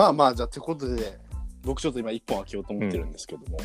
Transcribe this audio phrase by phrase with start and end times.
[0.00, 1.18] まあまあ、じゃあ、ってことで、
[1.62, 3.58] 僕ちょっと今一本開けようと思ってるんですけども。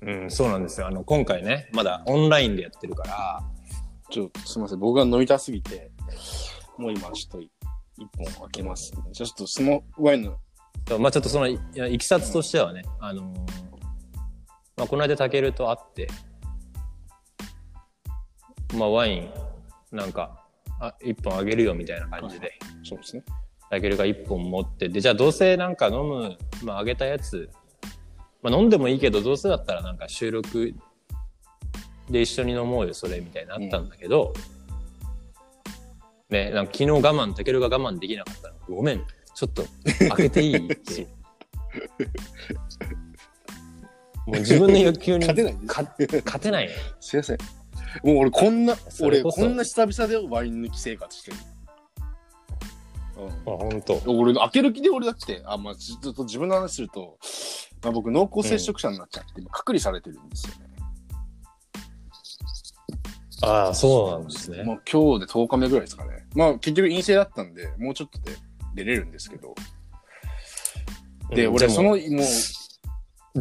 [0.00, 0.86] うん、そうなんですよ。
[0.86, 3.42] あの、今回ね、まだオンラインでやってるから、
[4.10, 5.90] ちょっとすみません、僕が飲みたすぎて、
[6.78, 7.50] もう今ちょっと一
[8.16, 9.02] 本開けます、ね。
[9.12, 10.38] じゃあちょっとそのワインの、
[10.88, 13.38] そうまあちょっとそのいやいきさつとしてはね、あのー
[14.78, 16.08] まあ、この間たけると会って、
[18.74, 19.30] まあワイン
[19.92, 20.46] なんか
[20.80, 23.22] あ一本あげるよみたいな感じで、そうですね。
[23.74, 24.88] たけるが一本持って。
[24.88, 27.50] でじゃあどうせなんか飲む、まあ、あげたやつ、
[28.42, 30.74] まあ、飲んでもいいけどどうせだったらなんか収録
[32.10, 34.32] で一緒に飲もうよそれみたいになったんだけど、
[36.30, 38.54] ねなんか昨日我慢たけるが我慢できなかったの。
[38.76, 39.64] ごめんちょっと
[40.08, 40.72] 開けていい？
[40.72, 41.06] って。
[44.26, 47.38] もう自分の欲求に勝てない勝てないねすいません。
[48.02, 51.36] もう俺こんな、俺こんな久々でワイン抜き生活してる。
[53.16, 53.28] うん。
[53.28, 57.18] あ本当俺、開ける気で俺だって、あ、まあ、ずっと自分の話すると、
[57.82, 60.74] まあ、僕、濃厚接触者になっちゃって、今隔離されてるんですよね。
[63.42, 66.26] ああそうなんですねもう今日で10日目ぐらいですかね。
[66.34, 68.36] まあ、結局陰性だったんで、もうちょっとで
[68.74, 69.54] 出れるんですけど。
[71.30, 71.98] で、俺、うんもその、もう、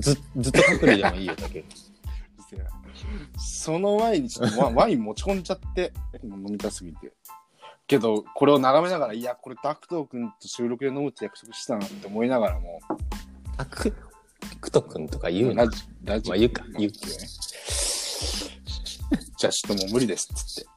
[0.01, 1.63] ずずっと隔離でもいいよだけ
[3.37, 7.13] そのワインにちょっとワワイン持ち込んじゃって、飲みたすぎて。
[7.87, 12.79] けど、これを眺めながら、いや、これタクト君と収録で飲むって約束したなって思いながらも、
[13.57, 13.93] あく
[14.59, 15.65] くとくんとか言うな。
[15.65, 16.29] ラジラジ。
[16.29, 16.63] まあ言うか。
[16.77, 16.89] 言うね。
[19.37, 20.69] じゃあちょっともう無理ですっつって。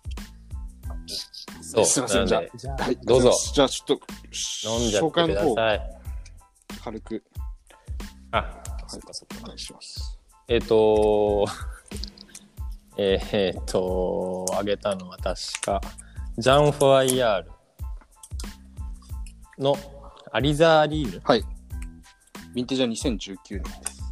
[1.63, 1.85] そう。
[1.85, 2.53] すいません、じゃなんで。
[2.57, 2.97] じゃあ、はい。
[2.97, 3.33] どうぞ。
[3.55, 4.01] じゃあちょっと、
[4.69, 5.81] 飲んじゃってくだ紹介の方、さい
[6.83, 7.25] 軽く。
[8.33, 9.45] あそっかそっか。
[9.45, 10.19] お願いします。
[10.49, 11.47] えっ、と
[12.99, 15.81] えーえーっとあげたのは確か
[16.39, 17.51] ジャン・フォアイヤール
[19.59, 19.75] の
[20.33, 21.41] アリザーリーヌはい。
[21.41, 24.03] ヴィンテージは2019年です。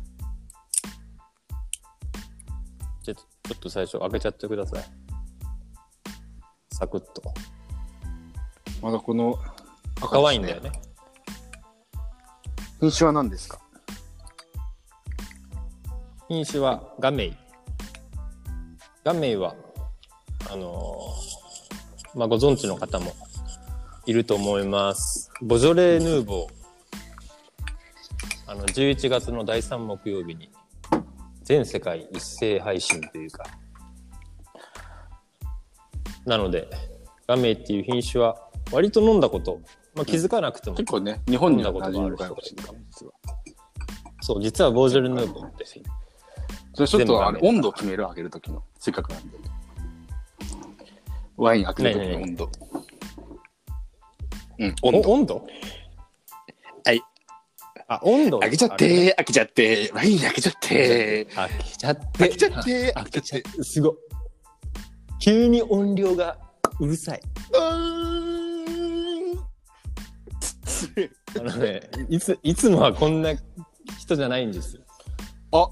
[3.03, 4.84] じゃあちょっと最初開けちゃってください。
[6.72, 7.22] サクッと。
[8.81, 9.38] まだこの
[10.00, 10.72] 赤ワインだよね。
[12.81, 13.60] 品種は何ですか？
[16.28, 17.37] 品種はガメイ。
[19.04, 19.54] ガメイは
[20.50, 21.34] あのー
[22.14, 23.12] まあご存知の方も
[24.06, 25.30] いると思います。
[25.42, 26.64] ボジョレ・ヌーボー。
[28.47, 30.50] あの11月の第3木曜日に
[31.42, 33.44] 全世界一斉配信というか
[36.26, 36.69] なので
[37.26, 38.36] ガメイっていう品種は
[38.70, 39.60] 割と飲んだこと、
[39.94, 43.12] まあ、気づかなくても、結構ね、日本には飲んだ馴ことがある染み深いかもしれない実は。
[44.20, 45.64] そう実はボジョレ・ヌーボーって。
[46.75, 49.38] それちょっとあれ温度決める上げるときの、せっかくなんで。
[51.37, 52.50] ワイン開けるときの温度。
[54.59, 55.09] うん、温度。
[55.09, 55.47] お温度？
[56.84, 57.03] はい。
[57.89, 58.41] あ温度？
[58.41, 63.93] 開けちゃってー、開けちゃってー、ワイン開けちゃってー、開けちゃって開けちゃってー、開開けちゃってすごい。
[65.21, 66.39] 急に音量が
[66.81, 67.21] うるさい。
[67.53, 67.59] ー。
[67.59, 67.81] うー。
[69.41, 69.44] ん
[71.37, 73.33] あのねいついつもはこんな
[73.99, 74.81] 人じゃないんです。
[75.50, 75.69] あ、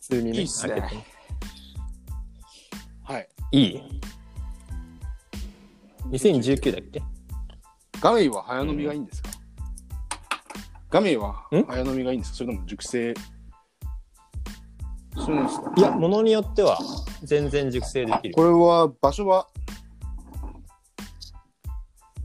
[0.00, 0.80] 通にねいいっすね。
[0.80, 1.02] 開けて。
[3.04, 3.28] はい。
[3.52, 3.82] いい？
[6.10, 7.02] 2019だっけ？
[8.00, 9.30] ガメイは早飲みがいいんですか、
[10.90, 11.64] ガメイはん？
[11.64, 12.36] 早飲みがいいんですか？
[12.38, 13.14] それとも熟成？
[15.16, 15.72] そうなんですか？
[15.76, 16.78] いやものによっては
[17.22, 18.34] 全然熟成できる。
[18.34, 19.48] これは場所は？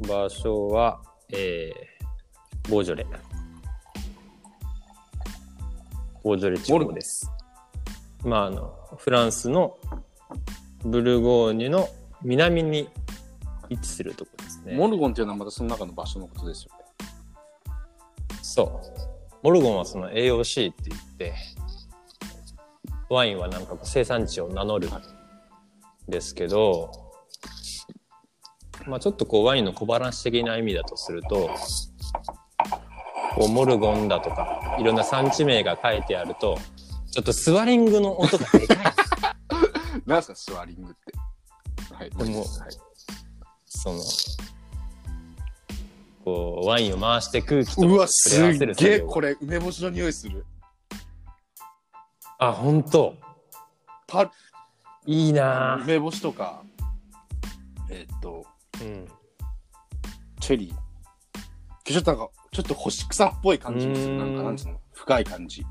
[0.08, 3.06] 場所はえー、ボージョレ。
[6.24, 7.31] ボージョレ地方です。
[8.24, 9.78] まああのフランスの
[10.84, 11.88] ブルゴーニュの
[12.24, 12.90] 南に
[13.72, 16.82] 位置するところですねモルゴンっていうのはまたその中の場所のことですよね。
[18.42, 19.12] そう。
[19.44, 21.34] モルゴンはその AOC って言って、
[23.10, 24.92] ワインはなんか生産地を名乗るん
[26.10, 26.92] ですけど、
[28.86, 31.50] まあちょっとこうワインの小話的な意味だとすると、
[33.36, 36.57] こうモルゴンだとか、いろんな産地名が書いてあると、
[37.12, 38.78] ちょっとスワリングの音がでかい。
[40.06, 41.94] 何すか、スワリングって。
[41.95, 42.10] はい。
[42.10, 42.48] でもはい、
[43.73, 44.03] その、
[46.25, 50.45] こうワインを回して空気とうわ、すっげえこれ、梅干しの匂いする。
[52.38, 53.15] あ、本当
[54.07, 54.29] パ
[55.06, 55.83] いいなぁ。
[55.83, 56.63] 梅干しとか、
[57.89, 58.45] えーっと、
[58.81, 59.07] うん。
[60.41, 61.91] チェリー。
[61.91, 64.07] ちょっとなんか、ちょっと干し草っぽい感じもする。
[64.09, 64.79] んなんか、なんつうの？
[64.94, 65.65] 深い感じ。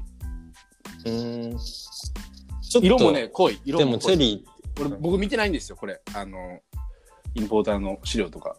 [1.05, 1.59] うん。
[1.59, 3.61] ちょっと色もね、濃い。
[3.65, 4.47] 色でも濃いもチェリ
[4.81, 6.01] 俺、僕見てないんですよ、これ。
[6.15, 6.61] あの、
[7.35, 8.57] インポーターの資料とか。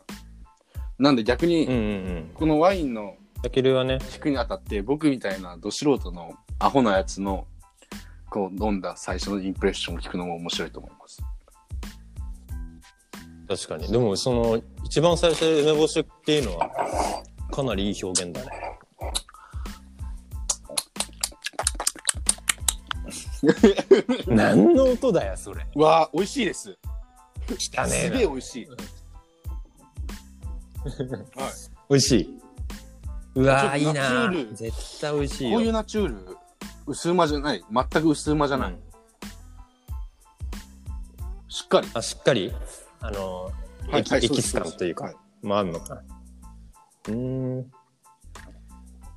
[0.99, 1.83] なんで逆に、うんうんう
[2.19, 2.31] ん。
[2.33, 7.47] このワインのたけるはね、引くにあたって、僕みたいなど素人のアホなやつの、
[8.29, 11.23] こう、飲んだ最初のインプレッションを聞くのも面白いと思います。
[13.47, 13.91] 確かに。
[13.91, 16.69] でも、その、一番最初で梅干しっていうのは、
[17.51, 18.51] かなりいい表現だね。
[24.27, 25.65] 何の音だよ、それ。
[25.75, 26.77] うわー、美味しいです。
[27.55, 28.67] 汚ねえなすげえ美味しい。
[28.67, 28.77] はい。
[31.89, 32.39] 美味しい。
[33.35, 35.57] うわー、いいちょっとナチュなール絶対美味しいよ。
[35.57, 36.37] こういうナチュール、
[36.87, 37.63] 薄うまじゃない。
[37.71, 38.71] 全く薄うまじゃない。
[38.71, 38.91] うん
[41.51, 41.87] しっかり。
[41.93, 42.53] あ、しっかり、
[43.01, 43.51] あの、
[43.93, 46.01] エキエキス感というか、はいまあ、あんのかな。
[47.09, 47.71] うーん。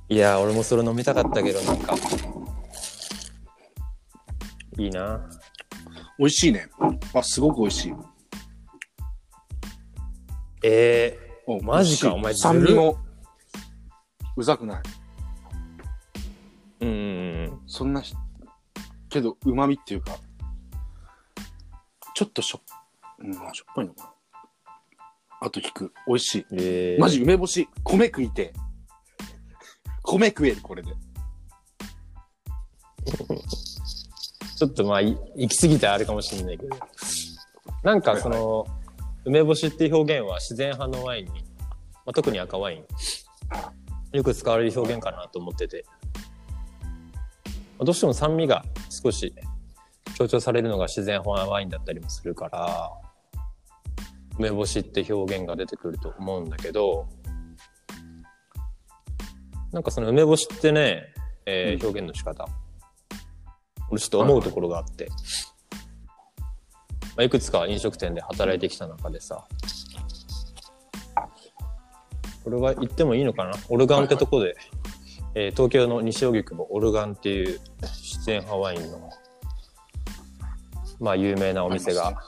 [0.09, 1.95] いやー、俺もそれ飲みたかったけど、なんか。
[4.77, 5.29] いいな。
[6.19, 6.67] 美味しいね。
[7.13, 7.93] あ、すごく美味しい。
[10.67, 12.97] えおマジかお前酸味も、
[14.35, 14.81] うざくない。
[16.79, 17.59] ー、うん。
[17.67, 18.15] そんなひ、
[19.09, 20.17] けど、旨味っていうか、
[22.15, 22.61] ちょっとしょ、
[23.19, 23.43] うん、しょっ
[23.75, 24.11] ぱいのかな。
[25.41, 25.93] あと引く。
[26.07, 26.45] 美味しい。
[26.53, 28.53] えー、マジ梅干し、米食いてえ。
[30.01, 30.89] 米食える、これで。
[34.57, 36.75] ちょっとまあ、い行き過ぎてあれかもしれないけど。
[37.83, 38.65] なんかその、
[39.25, 41.43] 梅干しっていう表現は自然派のワインに、
[42.05, 42.85] まあ、特に赤ワイン、
[44.15, 45.83] よく使われる表現かなと思ってて。
[47.77, 49.35] まあどうしても酸味が少し
[50.15, 52.91] 強調されるのが自然派ワインだったりもするから、
[54.37, 57.07] 梅干しって表現が出てくると思うんだけど、
[59.73, 61.13] なんかその梅干しってね、
[61.45, 62.47] えー表現の仕方、
[63.89, 65.09] 俺ちょっと思うところがあって、
[67.15, 69.47] まあ、いくつか飲食店で働いてきた中でさ、
[72.43, 73.53] これは言ってもいいのかな？
[73.69, 74.55] オルガンってとこで、
[75.33, 79.09] えー東京の西荻窪オルガンっていう出演派ワインの、
[80.99, 82.21] まあ有名なお店が、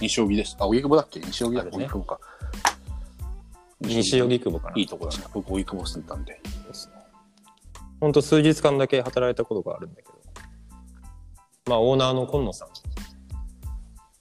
[0.00, 0.56] 西荻です。
[0.58, 1.20] あ、荻窪だっけ？
[1.20, 1.76] 西荻だっけ？
[1.76, 2.18] 荻窪か。
[3.80, 4.72] 西荻窪かな？
[4.76, 5.24] いいとこだね。
[5.32, 6.40] 僕、荻窪住んでたんで。
[8.00, 10.14] ほんと数日間だけ働いたことがあるんだけど、
[11.66, 12.68] まあオーナーの今野さん、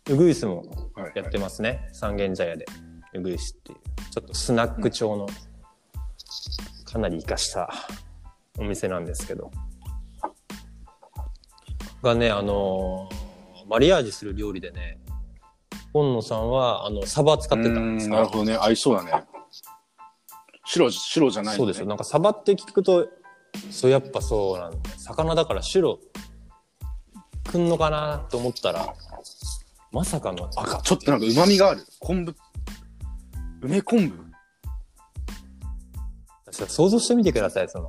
[0.09, 0.65] ウグイスも
[0.95, 1.88] はいやってますね。
[1.94, 2.65] 三軒茶屋で。
[3.13, 3.79] ウグイスっていう。
[4.11, 5.27] ちょっとスナック調の、
[6.85, 7.71] かなり活かした
[8.57, 9.51] お店なんですけど。
[12.01, 13.29] がね、あのー
[13.69, 15.00] マリアージュする料理でね、
[15.94, 18.15] 今野さんは、あの、サバ使ってたんですか？
[18.15, 18.55] なるほどね。
[18.55, 19.12] 合いそうだね。
[20.65, 21.57] 白、白じゃない、ね。
[21.57, 21.85] そうですよ。
[21.85, 23.07] なんかサバって聞くと、
[23.69, 24.77] そうやっぱそうなんだ。
[24.97, 26.00] 魚だから白、
[27.51, 28.95] くんのかなと思ったら、
[29.91, 30.81] まさかの赤。
[30.81, 31.86] ちょっとなんか旨味がある。
[32.00, 32.36] 昆布。
[33.62, 34.30] 梅昆布？
[36.68, 37.88] 想像してみてください、その、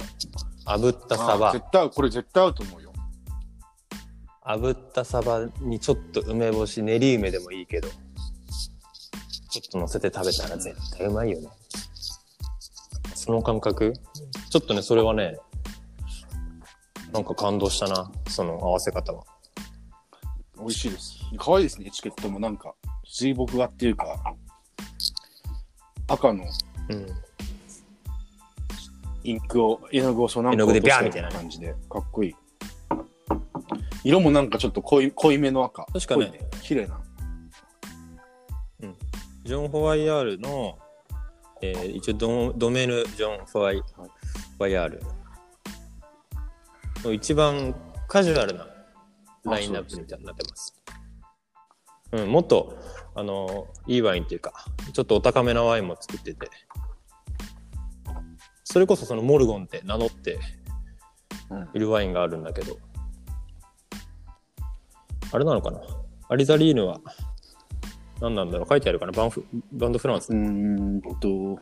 [0.65, 1.53] 炙ったサあバ。
[1.53, 2.93] 絶対合う、これ絶対合うと思うよ。
[4.45, 11.49] 炙ったサバにちょっと梅干し、練り梅でもいいけど、ちょっと乗せて食べたら絶対うまいよね。
[13.15, 13.93] その感覚？
[14.51, 15.37] ちょっとね、それはね、
[17.13, 19.25] なんか感動したな、その合わせ方は。
[20.61, 21.19] 美味しいです。
[21.39, 22.75] 可愛いですね、エチケットもなんか、
[23.05, 24.35] 水墨画っていうか、
[26.09, 26.45] 赤の
[26.89, 27.07] うん。
[29.23, 32.35] インクを、絵の具をその絵の具でビャーみみたいなね感じで、かっこいい。
[34.03, 35.85] 色もなんかちょっと濃い濃いめの赤。
[35.93, 37.01] 確かね綺麗な。
[39.45, 40.79] ジョン・ホワイヤールの、
[41.61, 44.09] えー一応ドドメル・ジョン・ホワイホ
[44.59, 45.03] ワイヤール
[47.03, 47.75] の一番
[48.07, 48.70] カジュアルな
[49.45, 50.83] ラインナップになってます。
[52.13, 52.77] うん、もっと、
[53.15, 54.53] あの、いいワインっていうか、
[54.93, 56.51] ちょっとお高めなワインも作ってて、
[58.65, 60.39] それこそそのモルゴンって名乗って
[61.51, 62.79] うんいるワインがあるんだけど、
[65.33, 65.81] あれなのかな？
[66.29, 67.01] アリザリーヌは
[68.21, 68.69] 何なんだろう？
[68.69, 69.13] 書いてあるかな？
[69.13, 70.33] バンフバンドフランス？
[70.33, 71.61] うーんと、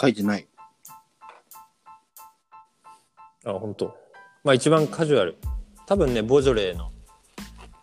[0.00, 0.48] 書いてない。
[3.44, 3.96] あ、本当。
[4.42, 5.36] まあ一番カジュアル。
[5.86, 6.92] 多分ね、ボジョレーの、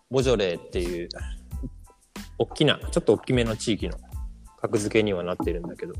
[0.09, 1.09] ボジョレーっていう、
[2.39, 3.97] 大きな、ちょっと大きめの地域の
[4.61, 5.97] 格付けにはなってるんだけど、い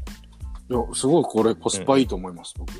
[0.73, 2.71] や、すごいこれコスパいいと思います、僕。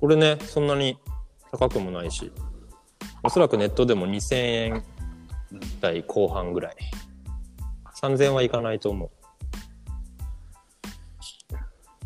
[0.00, 0.96] これね、そんなに
[1.50, 2.30] 高くもないし、
[3.22, 4.84] おそらくネットでも2000円
[5.80, 6.76] 台後半ぐらい。
[8.00, 9.10] 3000円はいかないと思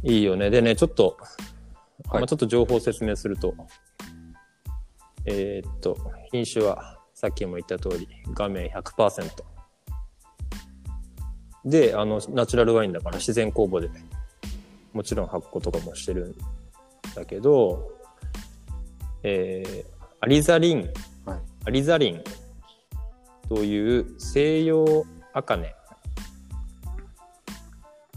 [0.05, 0.09] う。
[0.11, 0.51] いいよね。
[0.51, 1.19] でね、ちょっと、
[2.08, 2.20] はい。
[2.20, 3.54] まあちょっと情報を説明すると、
[5.25, 5.96] えーっと、
[6.30, 9.52] 品種はさっきも言った通り、画面100%。
[11.64, 13.88] で、あの、ナチュラルワインだから自然酵母で、
[14.92, 16.34] もちろん発酵とかもしてるん
[17.14, 17.92] だけど、
[19.22, 19.84] えー、
[20.20, 20.90] アリザリン、
[21.25, 21.38] はい。
[21.66, 22.25] アリザリン
[23.49, 25.75] という西洋茜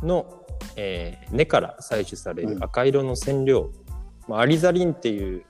[0.01, 0.44] の、
[0.75, 3.71] えー根から採取される赤色の染料、
[4.27, 5.43] まあ、アリザリンっていう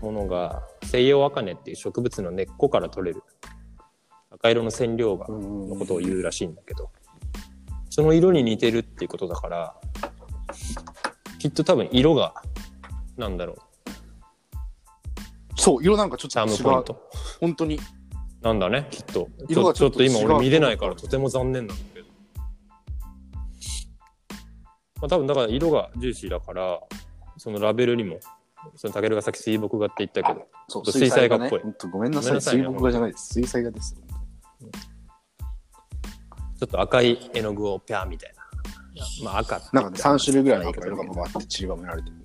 [0.00, 3.22] ものが西洋茜っていう植物の根っこから取れる。
[4.30, 6.90] 赤色の染料がのことを言うらしいんだけど。
[7.88, 9.76] その色に似てるっていうことだから
[11.38, 12.34] きっと多分色が
[13.16, 13.56] なんだろう。
[15.56, 16.62] そう、色なんかちょっと違う。
[16.64, 17.10] ポイント。
[17.40, 17.78] 本当に。
[18.42, 19.28] なんだねきっと。
[19.48, 21.76] ちょちょっと今俺見れないからとても残念なん
[25.04, 26.80] まあ、多分だから色がジューシーだから
[27.36, 28.20] そのラベルにも
[28.74, 31.74] そのタケルがさっき水墨画って言ったけどそう水彩画っぽいね。
[31.92, 32.32] ごめんなさい。
[32.32, 33.34] ごめんなさいね水墨画じゃないです。
[33.34, 33.94] 水彩画です。
[33.94, 38.44] ちょっと赤い絵の具をピャーみたいな
[39.24, 42.16] まあ赤なんかね、3種類ぐらいの色が回って散りばめられてる。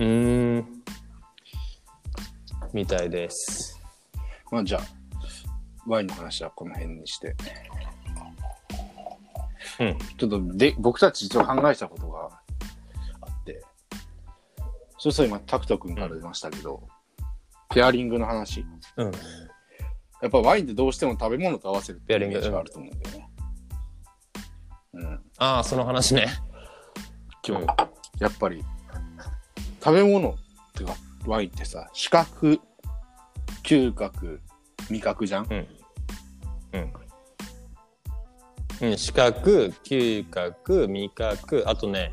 [0.00, 0.66] うーん
[2.72, 3.80] みたいです
[4.50, 4.82] まあじゃあ、
[5.86, 7.36] ワインの話はこの辺にして。
[9.80, 9.98] うん。
[9.98, 12.30] ちょっとで、僕たち一応考えたことが
[13.20, 13.62] あって、
[14.98, 16.86] そうそう今、タクト君から出ましたけど、
[17.70, 18.64] ペアリングの話。
[18.96, 19.12] うん。
[20.22, 23.30] やっぱワインってどうしても食べ物と合わせるってペアリングイメージがあると思うんだよね。
[24.94, 25.24] うん。
[25.38, 26.28] ああその話ね。
[27.46, 27.66] 今日、
[28.20, 28.64] やっぱり、
[29.82, 30.34] 食べ物っ
[30.72, 30.94] てか、
[31.26, 32.60] ワインってさ、視覚、
[33.62, 34.40] 嗅覚、
[34.90, 35.46] 味覚じゃん？
[35.50, 35.68] うん。
[36.72, 36.92] うん、
[38.80, 42.12] うん、視覚嗅覚味覚あとね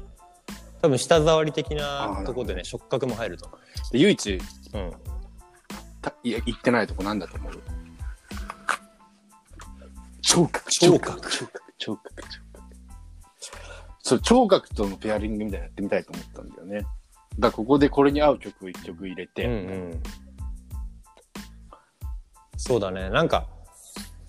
[0.82, 3.48] 多分舌触り的なとこでね触覚も入ると。
[3.48, 3.58] 思
[3.92, 4.40] で唯一う、
[4.74, 4.92] うん、
[6.02, 7.54] たいや行ってないとこなんだと思う？
[10.22, 10.72] 聴覚。
[10.72, 11.30] 聴覚。
[11.30, 11.64] 聴覚。
[11.78, 12.24] 聴覚。
[14.04, 16.78] そう聴覚とのペアリングみたいなのやってみたいと思ったんだよね。
[16.78, 16.88] だか
[17.40, 20.04] らここでこれに合う曲を一曲入れて、うんうん。
[22.58, 23.10] そうだね。
[23.10, 23.48] なんか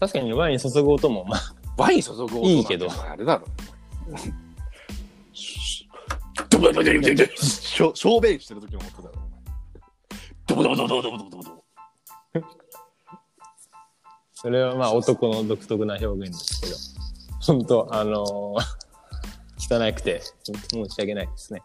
[0.01, 2.89] 確かにワイン注ぐ音もまあワイン注ぐ音いいけど。
[2.91, 3.47] あれだろ。
[6.51, 9.15] ドボドボドボドボドボしょ小便してる時の音だろ
[10.47, 11.63] ドボドボドボドボドボドボドボ
[14.35, 16.77] それはまあ男の独特な表現ですけど。
[17.41, 18.83] 本当あのー
[19.65, 21.63] 汚くて申し訳ないですね。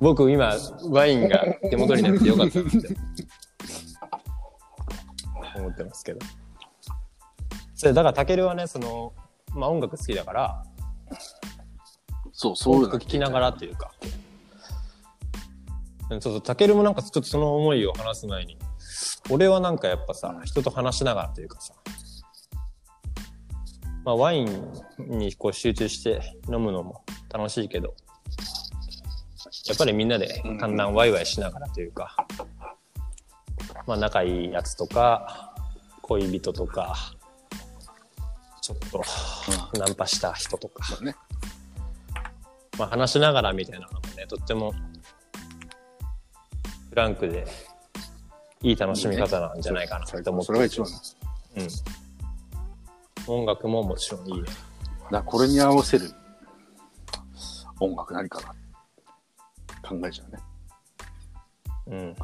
[0.00, 0.54] 僕今
[0.90, 2.78] ワインが手元になってよかったなって。
[5.56, 6.18] 思ってますけど。
[7.74, 9.14] それだからタケルはねその
[9.56, 10.64] まあ音楽好きだから
[12.32, 13.92] そうそう音いうの楽聴きながらというか。
[16.10, 18.56] うんそうそうタケルもなんかちょっとその思いを話す前に
[19.28, 21.74] 俺はなんかやっぱさ人と話しながらというかさ
[24.04, 27.94] まあワインにこう集中して飲むのも楽しいけど
[29.66, 32.16] やっぱりみんなで簡単ワイワイしながらというか、
[33.86, 35.52] まあ仲いいやつとか
[36.02, 37.15] 恋人とか
[38.66, 41.14] ちょっとナンパした人とか、ね。
[42.76, 44.72] まあ、話しながらみたいなのもねとっても
[46.90, 47.46] フランクで
[48.62, 50.46] いい楽しみ方なんじゃないかなって思って。
[50.46, 50.96] それが一番だ
[53.28, 54.50] うん、音楽ももちろんいいねか
[55.12, 56.10] らこれに合わせる。
[57.78, 58.48] 音楽何かな。
[59.88, 60.38] 考えちゃうね。
[61.86, 62.16] うん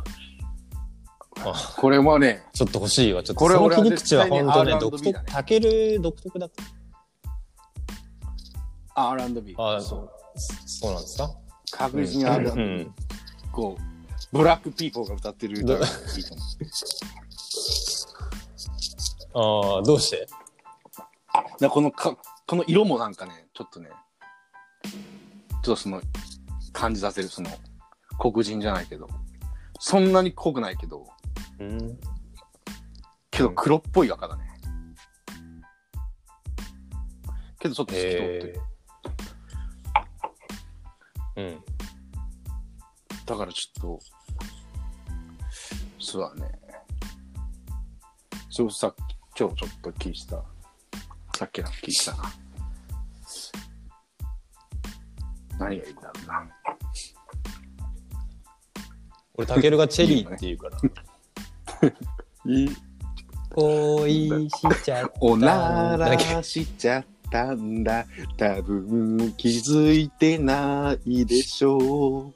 [1.76, 3.22] これはねちょっと欲しいわ。
[3.22, 4.76] ちょっとこれその切り口は本当ね。
[4.80, 5.44] 独特た。
[5.44, 6.48] ける独特だ
[8.94, 10.10] R&B あそう。
[10.66, 11.30] そうなんですか？
[11.72, 12.94] 確実にう R&B、ん。
[13.52, 16.34] こうブラックピーポーが歌ってる歌がいいと
[19.34, 20.26] 思うああどうして？
[21.60, 23.88] だこのかこの色もなんかねちょっとね
[25.62, 26.02] ちょっとその
[26.72, 27.50] 感じさせるその
[28.18, 29.08] 黒人じゃないけど
[29.80, 31.06] そんなに濃くないけど
[31.60, 31.98] うん。
[33.30, 34.44] けど黒っぽい赤だね。
[37.58, 38.60] けどちょっと透き通ってる、
[41.36, 41.64] えー、うん。
[43.24, 44.00] だからちょっと
[45.98, 46.52] そうだね。
[48.50, 50.42] そうさっき今日ちょっと聞いた。
[51.38, 52.32] さっきの聞いたな。
[55.58, 56.48] 何がいいんだろうな。
[59.34, 60.76] 俺たけるがチェリーって言うから
[62.46, 62.76] いい。
[63.50, 68.06] 恋しちゃったおならしちゃったんだ。
[68.36, 72.34] 多分気づいてないでしょう。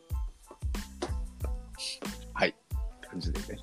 [2.34, 2.54] はい。
[3.00, 3.46] 感じでね。
[3.48, 3.56] ね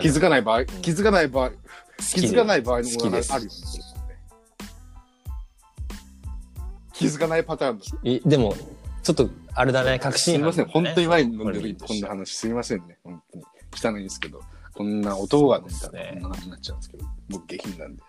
[0.00, 1.50] 気づかない場合気づかない場合
[1.98, 3.98] 気づかない場合のものがあるよね好きです
[7.18, 7.84] づかないパターンだ。
[8.04, 8.54] いでも、
[9.02, 12.98] ちょっと、あれだね、確信すみません、本当にワイン飲んでるこんな話すみませんね。
[13.02, 13.44] 本当に。
[13.82, 14.40] 汚いですけど。
[14.74, 18.02] こんな男が飲んだらこんな話になっちゃうんですけど、僕下品なんで。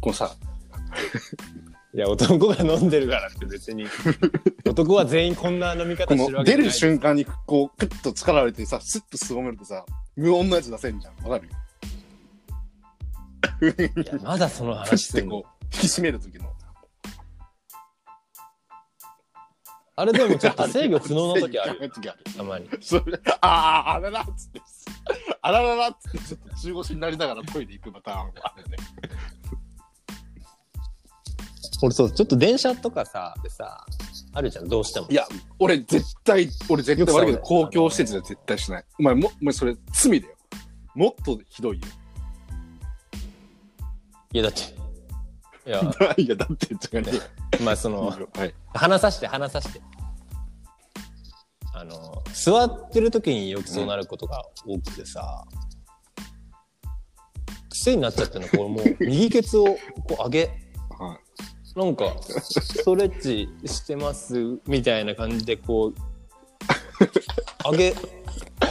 [0.00, 0.34] このさ、
[1.94, 3.84] いや、男が飲んでるからって別に、
[4.66, 9.84] 男は全員こんな飲み方こしてるわけじゃないの出る瞬間にこう、クッと力られてさ、スッとすぼめるとさ、
[10.16, 11.28] 無音のやつ出せんじゃん。
[11.28, 11.50] わかる？
[13.76, 16.50] いやまだそのク話するのッてこう、 引き締める時の。
[19.94, 22.18] あれでもちょっと制御不能な時あるある。
[22.34, 22.66] たまに。
[22.80, 24.62] それ、ああ、あららっつって、
[25.40, 28.76] あらららって、ちょっと中腰になりながらトイレ行くパターンはあるね。
[31.82, 33.84] 俺そう、ちょっと電車とかさ、でさ、
[34.34, 35.14] あるじゃん、どうしてもい。
[35.14, 35.26] や、
[35.58, 38.84] 俺絶対、俺絶対悪いけど、公共施設では絶対しない。
[38.98, 40.34] お前も、お前それ罪だよ。
[40.94, 41.86] もっとひどいよ。
[44.32, 44.60] いや、だって、
[45.68, 45.80] いや、
[46.16, 47.12] いや、だって、違うね。
[47.64, 48.54] まあその、はい。
[48.72, 49.80] 話さして、話さして。
[51.74, 55.44] あの、座ってる時によくそうなることが多くてさ、
[57.70, 59.78] 癖になっちゃってるの、こう、もう、右ケツをこ
[60.10, 60.44] う上げ、
[60.98, 61.18] は
[61.74, 61.78] い。
[61.78, 67.94] なんか、ストレッチしてますみたいな感じで、こう、上げ、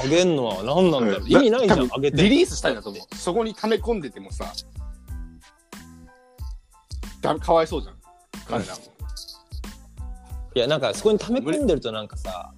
[0.03, 1.27] 上げんのは何なんだろう？
[1.27, 2.23] 意味ないじゃん、上げて。
[2.23, 3.15] リリースしたいんだと思う。
[3.15, 4.53] そこに溜め込んでてもさ、
[7.21, 7.95] だかわいそうじゃん。
[8.47, 8.81] 彼らも。
[10.53, 12.53] いや、なんか、そこに溜め込んでるとなんかさ、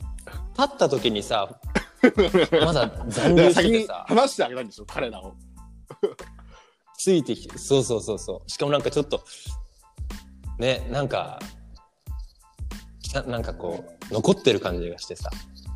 [0.57, 1.59] 立った時にさ、
[2.65, 5.35] まだ残留しててさ、話してあげたいんですよ、彼らを。
[6.97, 8.49] ついてきて、そうそうそうそう。
[8.49, 9.23] しかもなんかちょっと、
[10.59, 11.39] ね、なんか、
[13.13, 15.29] ななんかこう、残ってる感じがしてさ、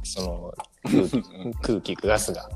[0.03, 0.53] その
[1.61, 2.49] 空気、ガスが。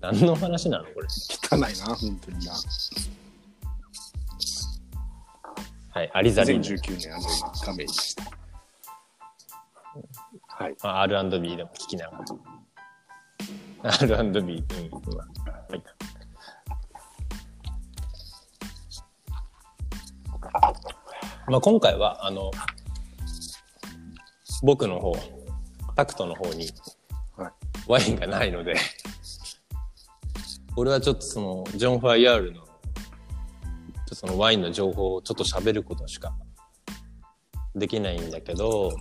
[0.00, 1.06] 何の話なのこれ。
[1.08, 2.52] 汚いな、本当にな。
[5.90, 6.60] はい、アリザリーヌ。
[6.60, 7.28] 2019年あの
[7.64, 8.33] 画面でした。
[10.56, 10.76] はい。
[10.82, 12.24] まあ、R&B でも聞きながら。
[14.06, 15.82] R&B、うん、まあ、はい。
[21.48, 22.52] まあ、今回は、あの、
[24.62, 25.16] 僕の方、
[25.96, 26.68] タクトの方に
[27.36, 27.52] はい、
[27.88, 28.76] ワインがないので、
[30.76, 32.64] 俺はちょっとその、ジョン・ファイヤールの、
[34.12, 36.32] そのワインの情報をちょっと喋ることしか
[37.74, 38.96] できないんだけど、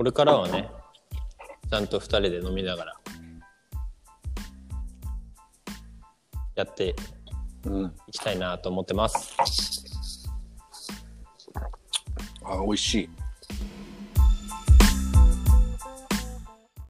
[0.00, 0.70] これからはね、
[1.68, 3.00] ちゃんと二人で飲みながら、
[6.54, 6.96] やって
[7.66, 7.94] うん。
[8.06, 9.36] いきたいなと思ってます。
[12.42, 13.10] あ、美味しい。